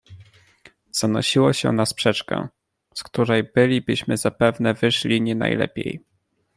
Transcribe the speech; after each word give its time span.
"Zanosiło 0.91 1.53
się 1.53 1.71
na 1.71 1.85
sprzeczkę, 1.85 2.47
z 2.95 3.03
której 3.03 3.43
bylibyśmy 3.55 4.17
zapewne 4.17 4.73
wyszli 4.73 5.21
nie 5.21 5.35
najlepiej." 5.35 6.03